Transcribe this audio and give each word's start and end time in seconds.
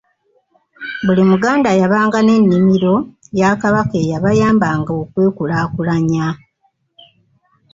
Buli 1.05 1.23
Muganda 1.31 1.69
yabanga 1.81 2.19
n’ennimiro 2.23 2.95
ya 3.39 3.49
Kabaka 3.61 3.95
eyabayabanga 4.03 4.91
okwekulaakulanya. 5.01 6.27